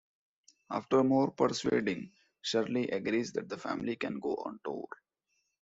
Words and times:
After 0.71 1.03
more 1.03 1.29
persuading, 1.29 2.11
Shirley 2.41 2.87
agrees 2.89 3.33
that 3.33 3.47
the 3.49 3.57
family 3.59 3.97
can 3.97 4.19
go 4.19 4.33
on 4.33 4.59
tour. 4.65 4.87